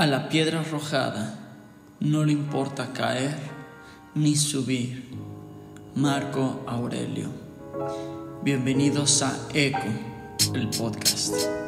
[0.00, 1.34] A la piedra arrojada
[2.00, 3.36] no le importa caer
[4.14, 5.10] ni subir.
[5.94, 7.28] Marco Aurelio.
[8.42, 9.90] Bienvenidos a Eco,
[10.54, 11.59] el podcast.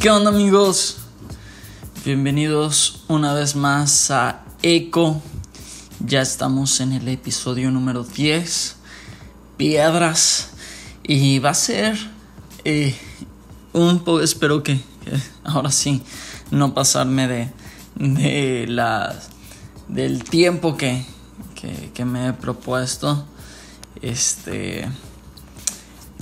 [0.00, 0.98] ¿Qué onda amigos?
[2.04, 5.20] Bienvenidos una vez más a Eco.
[5.98, 8.76] Ya estamos en el episodio número 10,
[9.56, 10.50] Piedras.
[11.02, 11.98] Y va a ser
[12.64, 12.94] eh,
[13.72, 14.80] un poco, espero que,
[15.44, 16.02] ahora sí,
[16.52, 17.52] no pasarme de,
[17.96, 19.14] de
[19.88, 21.04] del tiempo que,
[21.60, 23.26] que, que me he propuesto.
[24.00, 24.88] Este...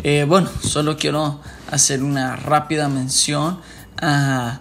[0.03, 3.59] Eh, bueno, solo quiero hacer una rápida mención
[4.01, 4.61] a,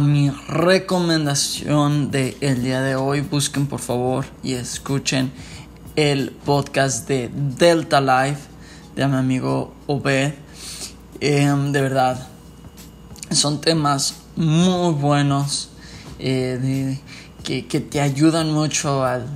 [0.00, 3.22] mi recomendación del el día de hoy.
[3.22, 5.32] Busquen por favor y escuchen
[5.96, 8.42] el podcast de Delta Life
[8.94, 10.34] de mi amigo Obed.
[11.20, 12.24] Em, de verdad,
[13.32, 15.70] son temas muy buenos
[16.20, 16.98] eh,
[17.42, 19.26] que, te ayudan mucho al,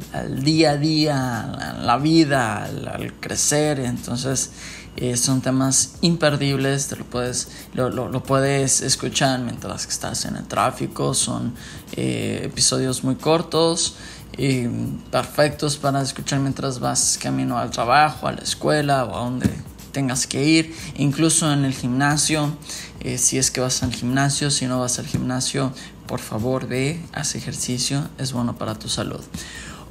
[0.43, 3.81] día a día, a la vida, al crecer.
[3.81, 4.53] Entonces,
[4.97, 10.45] eh, son temas imperdibles, te lo puedes, lo, lo, puedes escuchar mientras estás en el
[10.45, 11.55] tráfico, son
[11.97, 13.97] eh, episodios muy cortos,
[14.37, 14.67] y
[15.11, 19.49] perfectos para escuchar mientras vas camino al trabajo, a la escuela o a donde
[19.93, 22.57] tengas que ir, incluso en el gimnasio,
[23.01, 25.73] eh, si es que vas al gimnasio, si no vas al gimnasio,
[26.07, 29.21] por favor ve, haz ejercicio, es bueno para tu salud.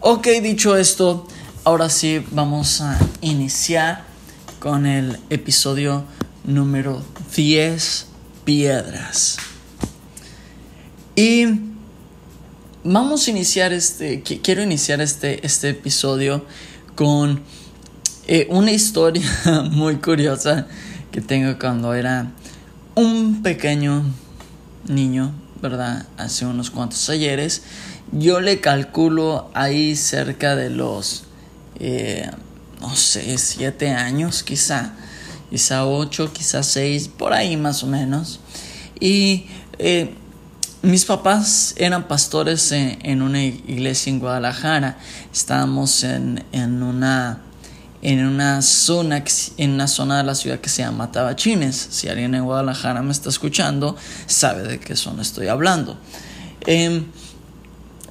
[0.02, 1.26] Ok, dicho esto,
[1.64, 4.13] ahora sí vamos a iniciar
[4.64, 6.06] con el episodio
[6.46, 7.04] número
[7.36, 8.06] 10,
[8.46, 9.36] Piedras.
[11.18, 11.48] Y
[12.86, 16.46] vamos a iniciar este, quiero iniciar este, este episodio
[16.96, 17.42] con
[18.28, 19.30] eh, una historia
[19.72, 20.66] muy curiosa
[21.12, 22.32] que tengo cuando era
[22.96, 24.06] un pequeño
[24.88, 26.08] niño, ¿verdad?
[26.16, 27.64] Hace unos cuantos ayeres.
[28.14, 31.26] Yo le calculo ahí cerca de los...
[31.82, 32.32] Eh,
[32.84, 34.92] no sé, siete años quizá,
[35.50, 38.42] quizá ocho, quizá seis, por ahí más o menos.
[39.00, 39.46] Y
[39.80, 40.14] eh,
[40.82, 44.98] mis papás eran pastores en, una iglesia en Guadalajara.
[45.32, 47.40] Estábamos en, en, una
[48.02, 49.24] en una zona
[49.56, 51.88] en una zona de la ciudad que se llama Tabachines.
[51.90, 53.96] Si alguien en Guadalajara me está escuchando,
[54.28, 55.98] sabe de qué zona estoy hablando.
[56.68, 57.06] Em,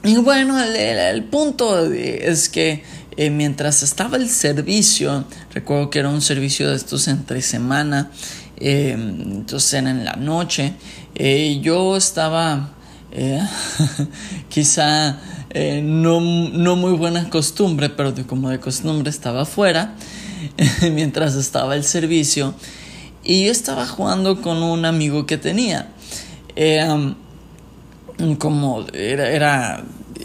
[0.02, 6.22] y bueno, el punto es que eh, mientras estaba el servicio, recuerdo que era un
[6.22, 8.10] servicio de estos entre semana,
[8.56, 10.74] eh, entonces era en la noche,
[11.14, 12.70] eh, yo estaba
[14.48, 15.20] quizá
[15.82, 19.94] no, no, muy buena costumbre, pero como de costumbre estaba afuera
[20.94, 22.54] mientras estaba el servicio
[23.22, 25.92] y yo estaba jugando con un amigo que tenía.
[28.38, 29.84] como era, era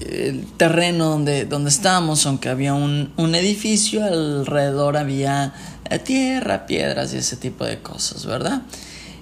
[0.09, 5.53] el terreno donde, donde estábamos, aunque había un, edificio, alrededor había
[5.89, 8.61] eh, tierra, piedras y ese tipo de cosas, ¿verdad?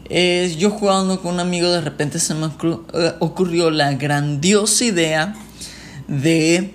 [0.09, 5.35] Eh, yo jugando con un amigo, de repente se me eh, ocurrió la grandiosa idea
[6.07, 6.73] de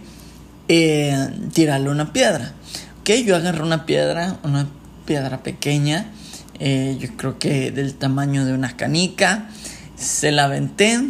[1.53, 2.55] tirarle una piedra.
[3.01, 4.69] Ok, yo agarré una piedra, una
[5.05, 6.13] piedra pequeña,
[6.61, 9.49] yo creo que del tamaño de una canica,
[9.97, 11.01] se la aventé,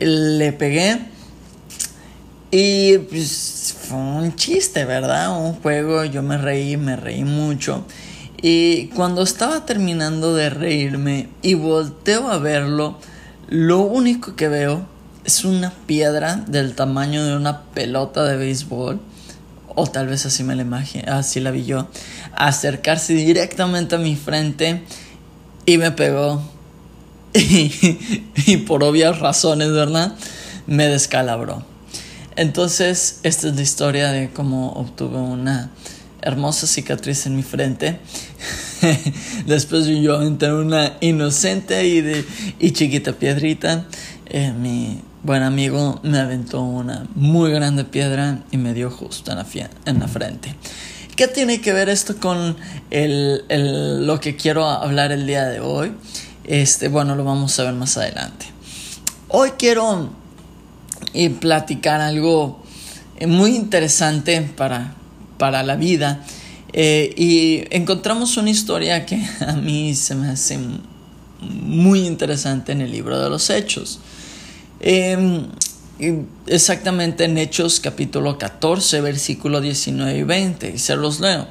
[0.00, 1.13] le pegué
[2.56, 5.36] y pues fue un chiste, ¿verdad?
[5.36, 7.84] Un juego, yo me reí, me reí mucho.
[8.40, 12.96] Y cuando estaba terminando de reírme y volteo a verlo,
[13.48, 14.86] lo único que veo
[15.24, 19.00] es una piedra del tamaño de una pelota de béisbol.
[19.74, 21.88] O tal vez así me la imaginé, así la vi yo.
[22.36, 24.84] Acercarse directamente a mi frente
[25.66, 26.40] y me pegó.
[27.32, 30.14] y por obvias razones, ¿verdad?
[30.68, 31.73] Me descalabró.
[32.36, 35.70] Entonces, esta es la historia de cómo obtuve una
[36.20, 38.00] hermosa cicatriz en mi frente.
[39.46, 42.24] Después yo entré una inocente y, de,
[42.58, 43.84] y chiquita piedrita.
[44.26, 49.38] Eh, mi buen amigo me aventó una muy grande piedra y me dio justo en
[49.38, 49.46] la,
[49.86, 50.56] en la frente.
[51.14, 52.56] ¿Qué tiene que ver esto con
[52.90, 55.92] el, el, lo que quiero hablar el día de hoy?
[56.42, 58.46] Este, bueno, lo vamos a ver más adelante.
[59.28, 60.10] Hoy quiero
[61.14, 62.60] eh, platicar algo
[63.18, 64.94] eh, muy interesante para,
[65.38, 66.24] para la vida.
[66.72, 70.58] Eh, y encontramos una historia que a mí se me hace
[71.40, 74.00] muy interesante en el libro de los Hechos.
[74.80, 75.46] Em,
[76.46, 81.46] exactamente en Hechos capítulo 14, versículo 19 y 20, y se los leo.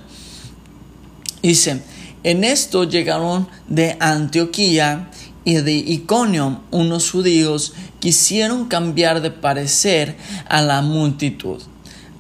[1.42, 1.82] Dice,
[2.24, 5.10] en esto llegaron de Antioquía
[5.46, 10.18] y de Iconio unos judíos quisieron cambiar de parecer
[10.48, 11.62] a la multitud.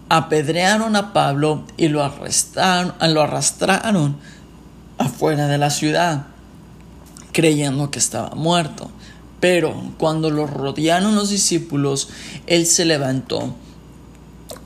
[0.10, 4.18] Apedrearon a Pablo y lo arrestaron, lo arrastraron
[4.98, 6.28] afuera de la ciudad,
[7.32, 8.92] creyendo que estaba muerto.
[9.40, 12.10] Pero cuando lo rodearon los discípulos,
[12.48, 13.56] él se levantó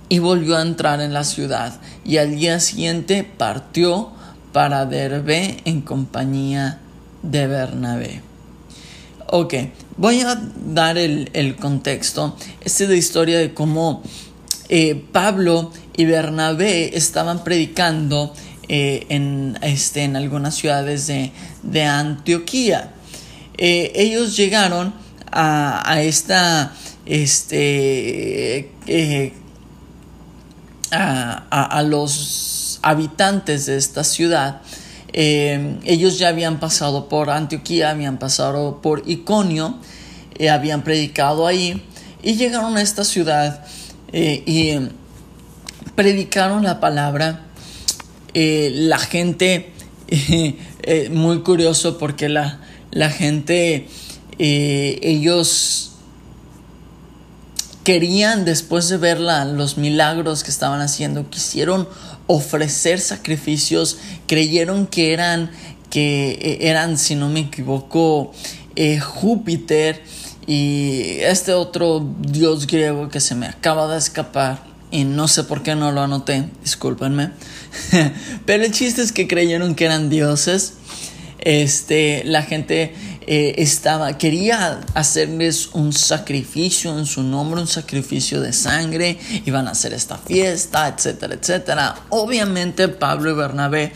[0.10, 4.12] y volvió a entrar en la ciudad y al día siguiente partió
[4.54, 6.80] para Derbe en compañía
[7.24, 8.22] de Bernabé.
[9.30, 9.54] Ok,
[9.98, 10.40] voy a
[10.74, 12.36] dar el, contexto.
[12.62, 14.02] Esta es la historia de cómo
[14.70, 18.34] eh, Pablo y Bernabé estaban predicando
[18.70, 21.32] eh, en, este, en algunas ciudades de,
[21.64, 22.94] de Antioquía.
[23.58, 24.94] Eh, ellos llegaron
[25.32, 26.74] a, esta,
[27.06, 29.34] este, eh,
[30.92, 34.62] a, los habitantes de esta ciudad.
[35.20, 39.80] Eh, ellos ya habían pasado por Antioquía, habían pasado por Iconio,
[40.52, 41.82] habían predicado ahí
[42.22, 43.66] y llegaron a esta ciudad
[44.14, 44.78] y
[45.96, 47.48] predicaron la palabra.
[48.36, 49.72] la gente,
[51.10, 52.60] muy curioso porque la,
[52.92, 53.88] la gente,
[54.40, 55.92] eh, ellos
[57.84, 61.88] querían, después de ver los milagros que estaban haciendo, quisieron
[62.28, 63.98] ofrecer sacrificios,
[64.28, 65.52] creyeron que eran,
[65.90, 68.32] que eh, eran, si no me equivoco,
[68.76, 70.04] eh, Júpiter
[70.46, 75.64] y este otro dios griego que se me acaba de escapar y no sé por
[75.64, 77.32] qué no lo anoté, discúlpenme.
[78.46, 80.76] Pero el chiste es que creyeron que eran dioses
[81.40, 82.94] este, la gente
[83.30, 89.72] eh, estaba, quería hacerles un sacrificio en su nombre, un sacrificio de sangre, iban a
[89.72, 91.96] hacer esta fiesta, etcétera, etcétera.
[92.08, 93.92] Obviamente Pablo y Bernabé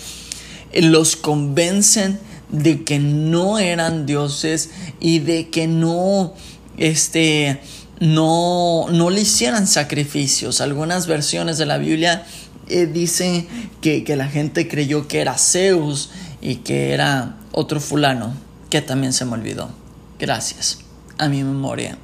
[0.73, 2.19] eh, los convencen
[2.49, 6.33] de que no eran dioses y de que no,
[6.77, 7.61] este,
[8.01, 10.59] no, no le hicieran sacrificios.
[10.59, 12.25] Algunas versiones de la Biblia
[12.67, 13.47] eh, dicen
[13.79, 16.09] que, que la gente creyó que era Zeus
[16.41, 19.69] y que era otro fulano que también se me olvidó.
[20.17, 20.79] Gracias
[21.19, 21.99] a mi memoria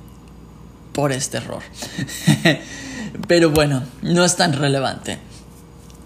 [0.94, 1.64] por este error.
[3.28, 5.18] Pero bueno, no es tan relevante.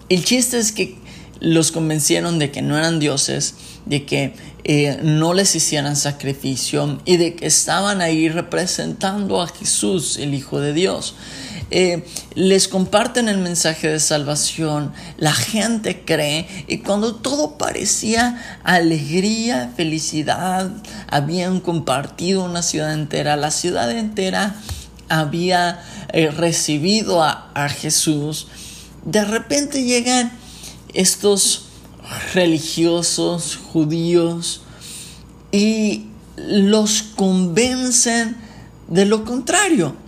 [0.08, 0.96] El chiste es que
[1.40, 3.54] los convencieron de que no eran dioses,
[3.84, 10.18] de que eh, no les hicieran sacrificio y de que estaban ahí representando a Jesús,
[10.18, 11.16] el Hijo de Dios.
[11.74, 12.04] Eh,
[12.34, 20.70] les comparten el mensaje de salvación, la gente cree y cuando todo parecía alegría, felicidad,
[21.08, 24.54] habían compartido una ciudad entera, la ciudad entera
[25.08, 25.82] había
[26.12, 28.48] eh, recibido a, a Jesús,
[29.06, 30.30] de repente llegan
[30.92, 31.68] estos
[32.34, 34.60] religiosos judíos
[35.50, 38.36] y los convencen
[38.88, 40.01] de lo contrario.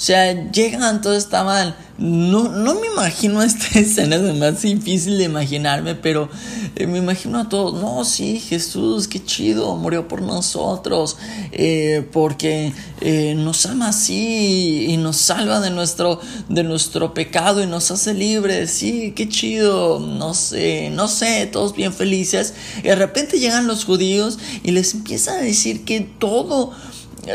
[0.00, 1.76] O sea, llegan, todo está.
[1.98, 6.30] No, no me imagino esta escena, es más difícil de imaginarme, pero
[6.76, 11.18] eh, me imagino a todos, no, sí, Jesús, qué chido, murió por nosotros,
[11.52, 17.66] eh, porque eh, nos ama así y nos salva de nuestro, de nuestro pecado y
[17.66, 22.54] nos hace libres, sí, qué chido, no sé, no sé, todos bien felices.
[22.78, 26.72] Y de repente llegan los judíos y les empiezan a decir que todo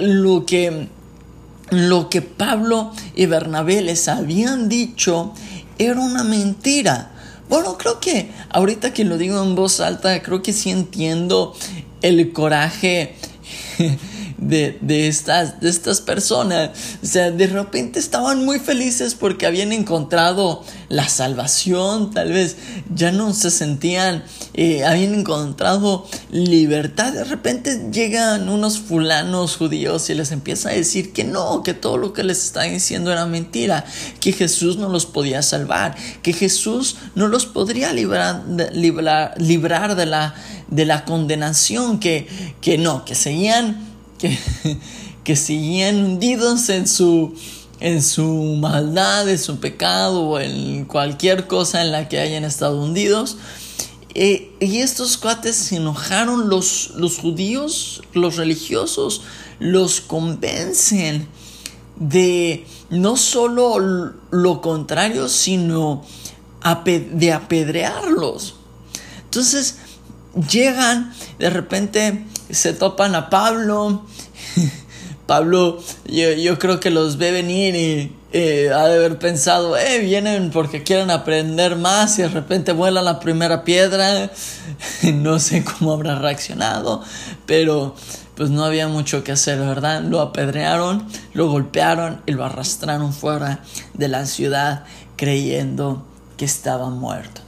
[0.01, 0.89] lo que
[1.69, 5.33] lo que Pablo y Bernabé les habían dicho
[5.77, 7.11] era una mentira.
[7.49, 11.55] Bueno, creo que ahorita que lo digo en voz alta, creo que sí entiendo
[12.01, 13.15] el coraje
[14.37, 16.71] de, estas, de estas personas.
[17.01, 22.57] O sea, de repente estaban muy felices porque habían encontrado la salvación, tal vez
[22.93, 24.23] ya no se sentían,
[24.53, 27.13] eh, habían encontrado libertad.
[27.13, 31.97] De repente llegan unos fulanos judíos y les empieza a decir que no, que todo
[31.97, 33.85] lo que les están diciendo era mentira,
[34.19, 40.05] que Jesús no los podía salvar, que Jesús no los podría librar, librar, librar de,
[40.05, 40.35] la,
[40.67, 42.27] de la condenación, que,
[42.61, 43.94] que no, que seguían
[44.63, 44.77] que,
[45.23, 47.33] que seguían hundidos en su,
[47.79, 48.25] en su
[48.59, 53.37] maldad, en su pecado o en cualquier cosa en la que hayan estado hundidos.
[54.13, 59.23] Eh, y estos cuates se enojaron, los, los judíos, los religiosos,
[59.59, 61.27] los convencen
[61.97, 66.03] de no solo lo contrario, sino
[67.11, 68.55] de apedrearlos.
[69.25, 69.77] Entonces
[70.49, 74.05] llegan, de repente se topan a Pablo.
[75.25, 78.15] Pablo, yo, creo que los ve venir y
[78.69, 83.19] ha de haber pensado, eh, vienen porque quieren aprender más y de repente vuela la
[83.19, 84.31] primera piedra.
[85.13, 87.01] no sé cómo habrá reaccionado,
[87.45, 87.95] pero
[88.35, 90.03] pues no había mucho que hacer, ¿verdad?
[90.03, 93.63] Lo apedrearon, lo golpearon y lo arrastraron fuera
[93.93, 94.83] de la ciudad
[95.15, 96.05] creyendo
[96.37, 97.41] que estaba muerto.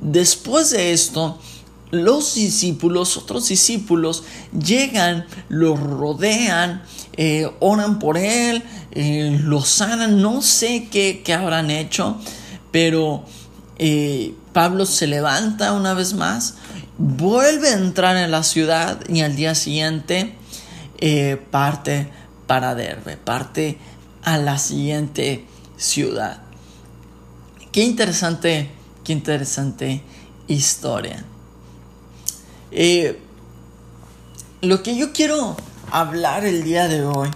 [0.00, 1.38] Después de esto,
[1.90, 6.82] los discípulos, otros discípulos, llegan, lo rodean,
[7.20, 12.16] eh, oran por él, eh, lo sanan, no sé qué, habrán hecho,
[12.70, 13.24] pero
[13.76, 16.54] eh, Pablo se levanta una vez más,
[16.96, 20.36] vuelve a entrar en la ciudad y al día siguiente
[21.50, 22.08] parte
[22.46, 23.78] para Derbe, parte
[24.22, 25.44] a la siguiente
[25.76, 26.42] ciudad.
[27.72, 28.70] Qué interesante,
[29.02, 30.02] qué interesante
[30.46, 31.24] historia.
[34.60, 35.56] Lo que yo quiero
[35.90, 37.30] hablar el día de hoy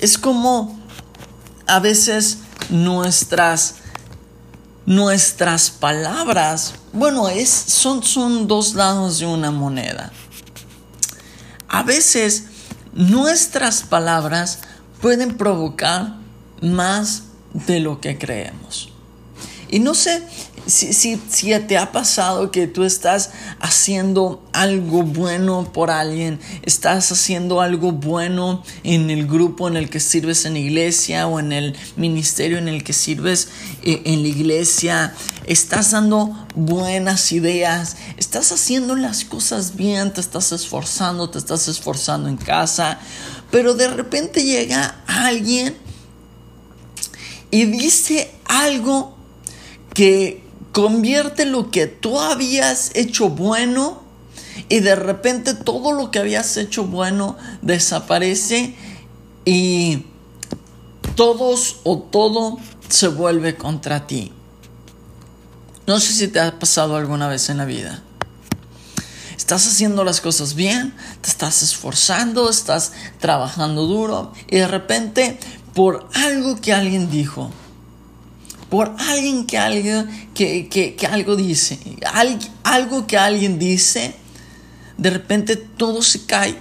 [0.00, 0.78] es como
[1.66, 2.38] a veces
[2.70, 3.76] nuestras
[4.86, 10.10] nuestras palabras, bueno, es, son, son dos lados de una moneda.
[11.68, 12.46] A veces
[12.92, 14.58] nuestras palabras
[15.00, 16.16] pueden provocar
[16.60, 17.22] más
[17.52, 18.92] de lo que creemos.
[19.68, 20.26] Y no sé
[20.66, 27.10] si, si, si, te ha pasado que tú estás haciendo algo bueno por alguien, estás
[27.12, 31.52] haciendo algo bueno en el grupo en el que sirves en la iglesia o en
[31.52, 33.48] el ministerio en el que sirves
[33.82, 35.14] eh, en la iglesia,
[35.46, 42.28] estás dando buenas ideas, estás haciendo las cosas bien, te estás esforzando, te estás esforzando
[42.28, 42.98] en casa,
[43.50, 45.76] pero de repente llega alguien
[47.50, 49.16] y dice algo
[49.94, 54.02] que convierte lo que tú habías hecho bueno
[54.68, 58.74] y de repente todo lo que habías hecho bueno desaparece
[59.44, 60.06] y
[61.16, 62.58] todos o todo
[62.88, 64.32] se vuelve contra ti.
[65.86, 68.02] No sé si te ha pasado alguna vez en la vida.
[69.36, 75.40] Estás haciendo las cosas bien, te estás esforzando, estás trabajando duro y de repente
[75.74, 77.50] por algo que alguien dijo,
[78.70, 81.78] por alguien que algo, que, algo dice,
[82.62, 84.14] algo que alguien dice,
[84.96, 86.56] de repente todo se cae.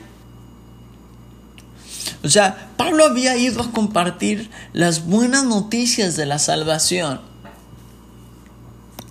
[2.24, 7.22] O sea, Pablo había ido a compartir las buenas noticias de la salvación.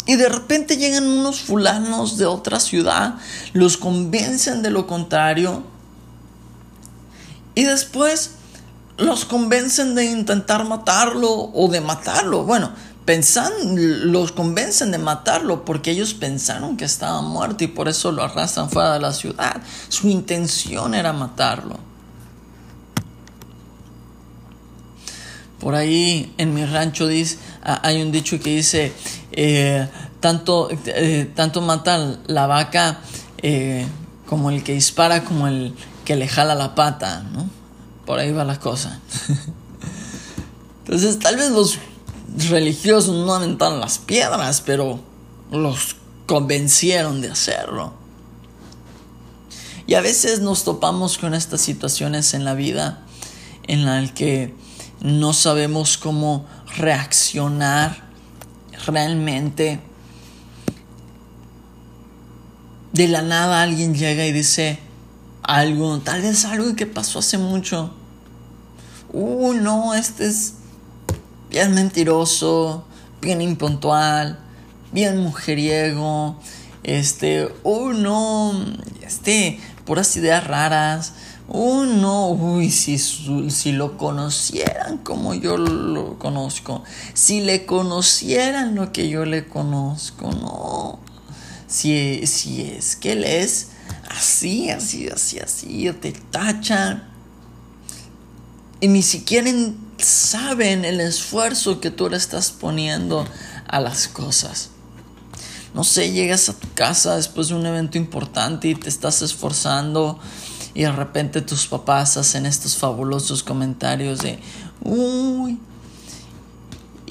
[0.04, 3.14] Y de repente llegan unos fulanos de otra ciudad,
[3.52, 5.62] los convencen de lo contrario.
[7.54, 8.37] Y después
[8.98, 12.44] los convencen de intentar matarlo o de matarlo.
[12.44, 12.72] Bueno,
[13.04, 13.52] pensan,
[14.12, 18.68] los convencen de matarlo porque ellos pensaron que estaba muerto y por eso lo arrastran
[18.68, 19.62] fuera de la ciudad.
[19.88, 21.78] Su intención era matarlo.
[25.60, 28.92] Por ahí en mi rancho dice, hay un dicho que dice,
[29.32, 29.88] eh,
[30.20, 33.00] tanto, eh, tanto mata la vaca
[33.38, 33.86] eh,
[34.26, 35.74] como el que dispara como el
[36.04, 37.57] que le jala la pata, ¿no?
[38.08, 39.00] Por ahí va la cosa.
[40.86, 41.78] Entonces tal vez los
[42.48, 44.98] religiosos no aventaron las piedras, pero
[45.52, 47.92] los convencieron de hacerlo.
[49.86, 53.04] Y a veces nos topamos con estas situaciones en la vida
[53.64, 54.54] en las que
[55.02, 56.46] no sabemos cómo
[56.78, 58.08] reaccionar
[58.86, 59.80] realmente.
[62.94, 64.78] De la nada alguien llega y dice
[65.42, 67.97] algo, tal vez algo que pasó hace mucho.
[69.12, 70.54] Uh, no, este es
[71.48, 72.84] bien mentiroso,
[73.22, 74.38] bien impuntual,
[74.92, 76.36] bien mujeriego,
[76.82, 78.52] este, oh no,
[79.02, 81.14] este, puras ideas raras,
[81.48, 86.84] oh no, uy, si, si lo conocieran como yo lo conozco,
[87.14, 90.98] si le conocieran lo que yo le conozco, no,
[91.66, 93.68] si, si es que él es
[94.10, 97.07] así, así, así, así, te tachan
[98.80, 99.50] y ni siquiera
[99.98, 103.26] saben el esfuerzo que tú le estás poniendo
[103.66, 104.70] a las cosas.
[105.74, 110.18] No sé, llegas a tu casa después de un evento importante y te estás esforzando
[110.74, 114.38] y de repente tus papás hacen estos fabulosos comentarios de,
[114.82, 115.58] uy,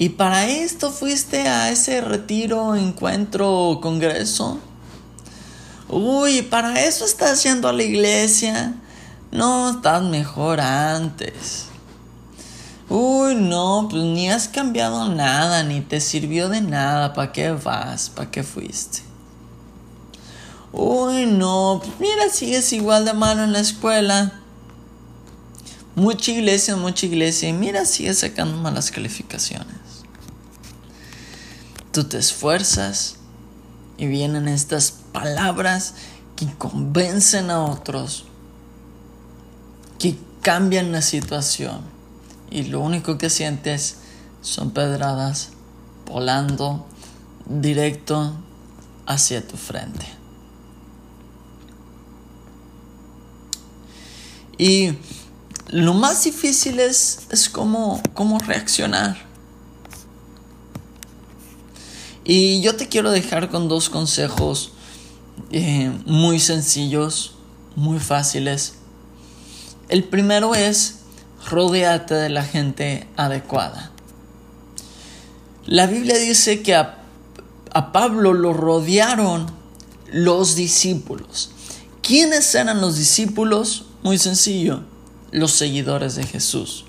[0.00, 4.60] ¿Y para esto fuiste a ese retiro, encuentro, congreso?
[5.88, 8.76] Uy, ¿para eso estás yendo a la iglesia?
[9.30, 11.66] No, estás mejor antes.
[12.88, 17.12] Uy, no, pues ni has cambiado nada, ni te sirvió de nada.
[17.12, 18.08] ¿Para qué vas?
[18.08, 19.02] ¿Para qué fuiste?
[20.72, 24.40] Uy, no, pues mira, sigues igual de malo en la escuela.
[25.94, 27.48] Mucha iglesia, mucha iglesia.
[27.48, 29.76] Y mira, sigues sacando malas calificaciones.
[31.92, 33.16] Tú te esfuerzas
[33.98, 35.94] y vienen estas palabras
[36.36, 38.26] que convencen a otros,
[40.48, 41.82] cambian la situación.
[42.50, 43.96] Y lo único que sientes
[44.40, 45.50] son pedradas
[46.06, 46.86] volando
[47.44, 48.32] directo
[49.04, 50.06] hacia tu frente.
[54.56, 54.94] Y
[55.68, 59.18] lo más difícil es, cómo, cómo reaccionar.
[62.24, 64.72] Y yo te quiero dejar con dos consejos
[65.50, 67.34] eh, muy sencillos,
[67.76, 68.77] muy fáciles.
[69.88, 70.98] El primero es
[71.50, 73.90] rodeate de la gente adecuada.
[75.64, 76.98] La Biblia dice que a,
[77.72, 79.46] a Pablo lo rodearon
[80.12, 81.52] los discípulos.
[82.02, 83.86] ¿Quiénes eran los discípulos?
[84.02, 84.82] Muy sencillo,
[85.30, 86.84] los seguidores de Jesús.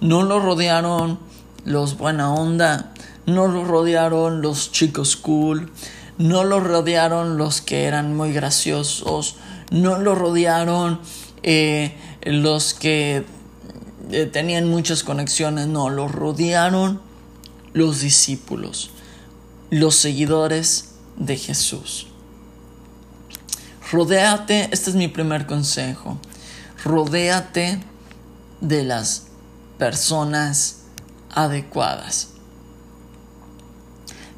[0.00, 1.18] No lo rodearon
[1.64, 2.92] los buena onda,
[3.26, 5.70] no lo rodearon los chicos cool,
[6.16, 9.36] no lo rodearon los que eran muy graciosos,
[9.70, 11.00] no lo rodearon
[11.42, 13.24] eh, los que
[14.10, 17.00] eh, tenían muchas conexiones, no, lo rodearon
[17.72, 18.90] los discípulos,
[19.70, 22.06] los seguidores de Jesús.
[23.90, 26.18] Rodéate, este es mi primer consejo,
[26.84, 27.80] rodéate
[28.60, 29.28] de las
[29.78, 30.82] personas
[31.30, 32.28] adecuadas.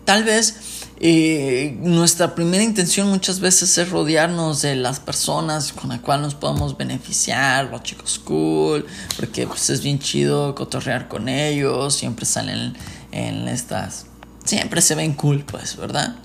[0.04, 6.00] Tal vez eh, nuestra primera intención muchas veces es rodearnos de las personas con las
[6.00, 8.84] cuales nos podemos beneficiar, los chicos cool,
[9.16, 12.74] porque pues, es bien chido cotorrear con ellos, siempre salen
[13.12, 14.04] en estas,
[14.44, 16.16] siempre se ven cool, pues, ¿verdad?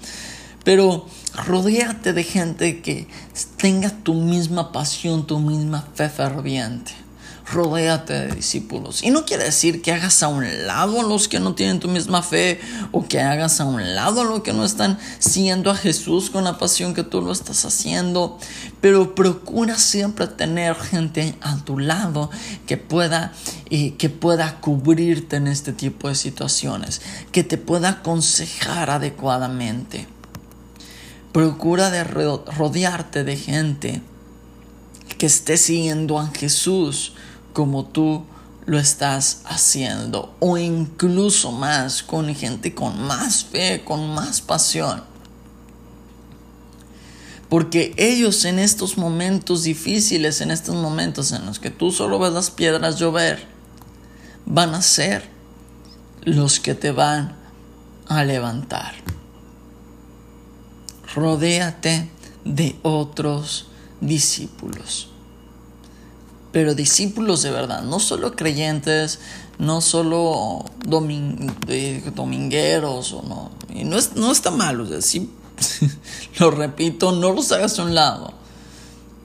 [0.65, 1.07] Pero
[1.45, 3.07] rodéate de gente que
[3.55, 7.04] tenga tu misma pasión, tu misma fe ferviente
[7.51, 9.03] rodéate de discípulos.
[9.03, 11.87] Y no quiere decir que hagas a un lado a los que no tienen tu
[11.87, 12.59] misma fe
[12.91, 16.43] o que hagas a un lado a los que no están siguiendo a Jesús con
[16.43, 18.39] la pasión que tú lo estás haciendo,
[18.81, 22.29] pero procura siempre tener gente a tu lado
[22.65, 23.31] que pueda
[23.69, 30.07] y que pueda cubrirte en este tipo de situaciones, que te pueda aconsejar adecuadamente.
[31.31, 34.01] Procura de rodearte de gente
[35.17, 37.13] que esté siguiendo a Jesús
[37.55, 38.25] como tú
[38.65, 45.03] lo estás haciendo o incluso más con gente con más fe, con más pasión.
[47.47, 52.33] Porque ellos en estos momentos difíciles, en estos momentos en los que tú solo ves
[52.33, 53.47] las piedras llover,
[54.45, 55.29] van a ser
[56.23, 57.37] los que te van
[58.09, 58.95] a levantar.
[61.13, 62.09] Rodéate
[62.43, 63.67] de otros
[64.01, 65.14] discípulos
[66.55, 69.19] pero discípulos de verdad, no solo creyentes,
[69.59, 73.51] no solo domingueros o no.
[73.77, 75.21] Y no, es, no está mal, o sea,
[76.39, 78.31] lo repito, no los hagas a un lado.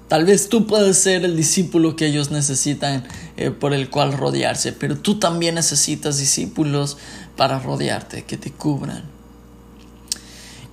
[0.09, 4.73] Tal vez tú puedes ser el discípulo que ellos necesitan eh, por el cual rodearse,
[4.73, 6.97] pero tú también necesitas discípulos
[7.37, 9.05] para rodearte, que te cubran.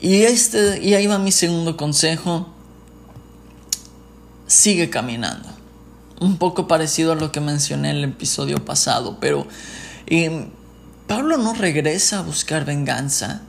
[0.02, 2.48] Y, este, y ahí va mi segundo consejo.
[4.48, 5.57] Sigue caminando
[6.20, 9.48] un poco parecido a lo que mencioné en el episodio pasado, pero
[10.08, 10.48] eh,
[11.08, 13.42] Pablo no regresa a buscar venganza.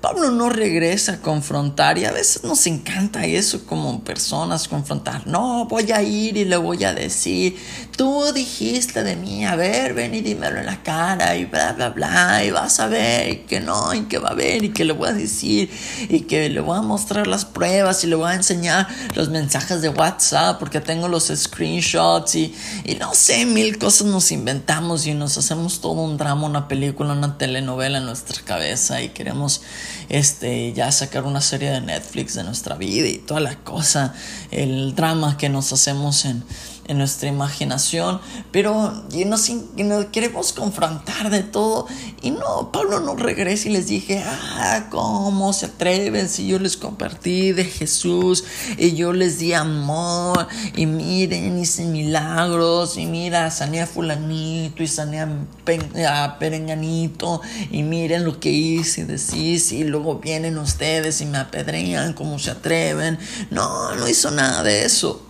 [0.00, 5.26] Pablo no regresa a confrontar y a veces nos encanta eso como personas confrontar.
[5.26, 7.56] No, voy a ir y le voy a decir,
[7.96, 11.90] tú dijiste de mí, a ver, ven y dímelo en la cara y bla, bla,
[11.90, 14.84] bla, y vas a ver y que no, y que va a ver y que
[14.84, 15.68] le voy a decir
[16.08, 19.82] y que le voy a mostrar las pruebas y le voy a enseñar los mensajes
[19.82, 25.14] de WhatsApp porque tengo los screenshots y, y no sé, mil cosas nos inventamos y
[25.14, 29.60] nos hacemos todo un drama, una película, una telenovela en nuestra cabeza y queremos
[30.08, 34.14] este, ya sacar una serie de Netflix de nuestra vida y toda la cosa,
[34.50, 36.42] el drama que nos hacemos en,
[36.88, 38.20] en nuestra imaginación,
[38.50, 41.86] pero nos, nos, queremos confrontar de todo.
[42.22, 46.78] Y no, Pablo no regresa y les dije, ah, ¿cómo se atreven si yo les
[46.78, 48.44] compartí de Jesús
[48.78, 54.88] y yo les di amor y miren, hice milagros y mira, sané a fulanito y
[54.88, 61.26] sané a, perenganito y miren lo que hice y decís y luego vienen ustedes y
[61.26, 63.18] me apedrean, ¿cómo se atreven?
[63.50, 65.27] No, no hizo nada de eso.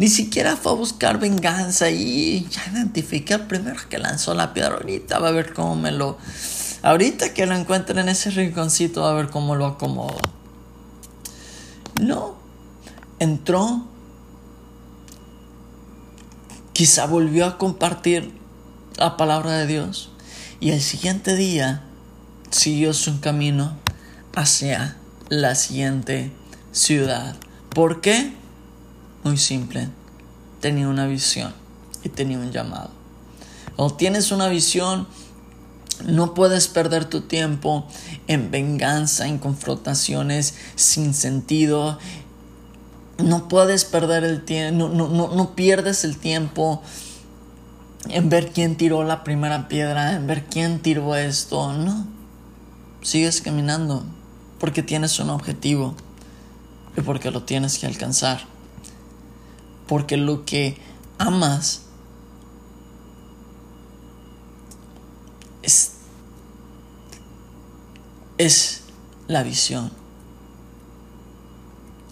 [0.00, 4.76] Ni siquiera fue a buscar venganza y ya identifiqué al primero que lanzó la piedra.
[4.76, 6.16] Ahorita va a ver cómo me lo...
[6.80, 10.16] Ahorita que lo encuentre en ese rinconcito va a ver cómo lo acomodo.
[12.00, 12.34] No.
[13.18, 13.84] Entró.
[16.72, 18.32] Quizá volvió a compartir
[18.96, 20.12] la palabra de Dios.
[20.60, 21.82] Y el siguiente día
[22.48, 23.76] siguió su camino
[24.34, 24.96] hacia
[25.28, 26.32] la siguiente
[26.72, 27.36] ciudad.
[27.68, 28.39] ¿Por qué?
[29.22, 29.88] Muy simple.
[30.60, 31.52] Tenía una visión
[32.02, 32.90] y tenía un llamado.
[33.76, 35.06] O tienes una visión,
[36.06, 37.86] no puedes perder tu tiempo
[38.28, 41.98] en venganza, en confrontaciones sin sentido.
[43.18, 46.82] No puedes perder el tiempo, no, no, no pierdes el tiempo
[48.08, 51.74] en ver quién tiró la primera piedra, en ver quién tiró esto.
[51.74, 52.06] No.
[53.02, 54.04] Sigues caminando
[54.58, 55.94] porque tienes un objetivo
[56.96, 58.59] y porque lo tienes que alcanzar
[59.90, 60.78] porque lo que
[61.18, 61.82] amas
[65.62, 65.94] es,
[68.38, 68.82] es
[69.26, 69.90] la visión.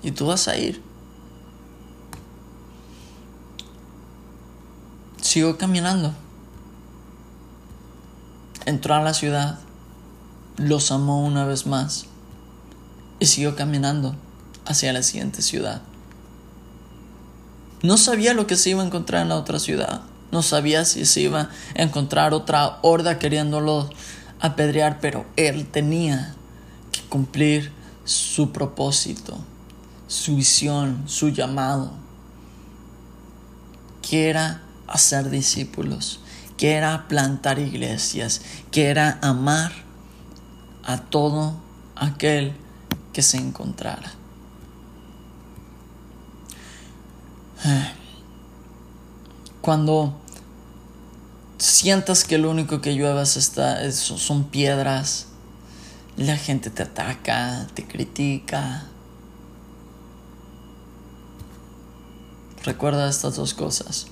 [0.02, 0.82] Y tú vas a ir.
[5.22, 6.12] Sigo caminando.
[8.66, 9.60] Entró a la ciudad,
[10.56, 12.06] los amó una vez más
[13.20, 14.16] y siguió caminando
[14.66, 15.87] hacia la siguiente ciudad.
[17.82, 20.00] No sabía lo que se iba a encontrar en la otra ciudad.
[20.32, 23.88] No sabía si se iba a encontrar otra horda queriéndolo
[24.40, 26.34] apedrear, pero él tenía
[26.92, 27.72] que cumplir
[28.04, 29.38] su propósito,
[30.06, 31.92] su visión, su llamado,
[34.02, 36.20] que era hacer discípulos,
[36.56, 39.72] que era plantar iglesias, que era amar
[40.84, 41.60] a todo
[41.94, 42.54] aquel
[43.12, 44.17] que se encontrara.
[49.60, 50.14] Cuando
[51.58, 55.26] sientas que lo único que lluevas está, son piedras,
[56.16, 58.84] la gente te ataca, te critica.
[62.64, 64.06] Recuerda estas dos cosas.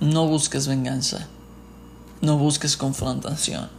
[0.00, 1.28] No busques venganza,
[2.20, 3.70] no busques confrontación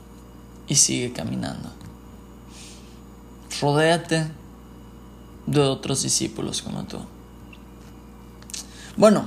[0.67, 1.71] y sigue caminando.
[3.61, 4.27] Rodéate
[5.45, 6.99] de otros discípulos como tú.
[8.97, 9.25] Bueno,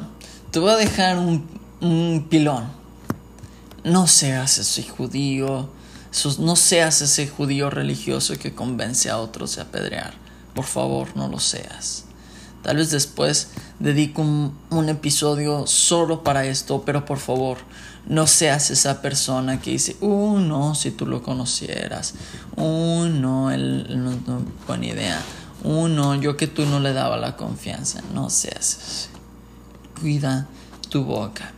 [0.51, 2.65] te voy a dejar un, pilón.
[3.85, 5.69] No seas ese judío,
[6.39, 10.15] no seas ese judío religioso que convence a otros a apedrear.
[10.55, 12.07] Por favor, no lo seas.
[12.63, 17.59] Tal vez después dedico un, episodio solo para esto, pero por favor,
[18.07, 22.15] no seas esa persona que dice, uh, no, si tú lo conocieras,
[22.57, 25.23] uh, no, él no, no buena idea,
[25.63, 29.18] uh, no, yo que tú no le daba la confianza, no seas así
[30.01, 30.49] cuida
[30.91, 31.53] tu boca.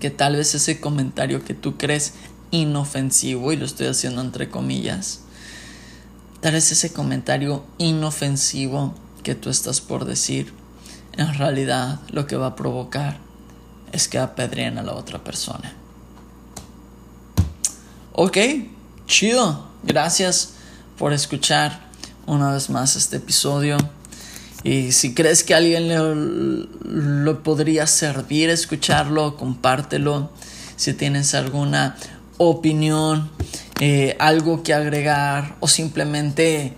[0.00, 2.12] Que tal vez ese comentario que tú crees
[2.50, 5.20] inofensivo, y lo estoy haciendo entre comillas,
[6.40, 10.52] tal vez ese comentario inofensivo que tú estás por decir,
[11.16, 13.18] en realidad lo que va a provocar
[13.92, 15.72] es que apedreen a la otra persona.
[18.12, 18.36] Ok,
[19.06, 19.68] chido.
[19.82, 20.54] Gracias
[20.98, 21.88] por escuchar
[22.26, 23.78] una vez más este episodio.
[24.64, 30.30] Y si crees que alguien le, podría servir escucharlo, compártelo.
[30.76, 31.96] Si tienes alguna
[32.38, 33.30] opinión,
[33.80, 36.74] eh, algo que agregar o simplemente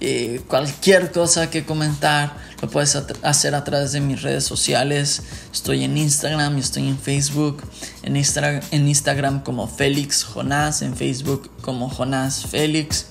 [0.00, 5.22] eh, cualquier cosa que comentar, lo puedes hacer a través de mis redes sociales.
[5.52, 7.62] Estoy en Instagram y estoy en Facebook.
[8.04, 13.06] En, en Instagram como Félix Jonás, en Facebook como Jonás Félix,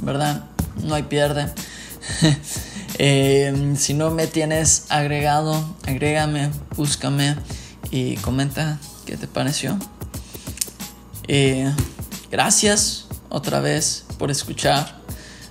[0.00, 0.44] ¿verdad?
[0.82, 1.52] No hay pierde.
[3.00, 7.36] Eh, si no me tienes agregado, agrégame, búscame
[7.92, 9.78] y comenta qué te pareció.
[11.28, 11.72] Eh,
[12.30, 14.98] gracias otra vez por escuchar.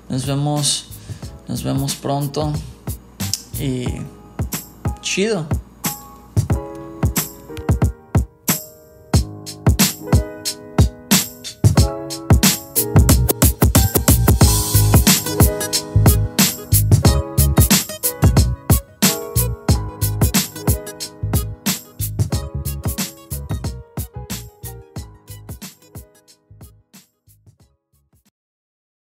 [0.10, 0.88] Nos vemos,
[1.48, 2.52] nos vemos pronto
[3.60, 3.86] y
[5.02, 5.48] chido.